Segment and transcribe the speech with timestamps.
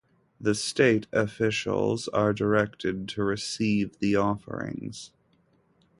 [0.39, 5.11] The state officials are directed to receive the offerings.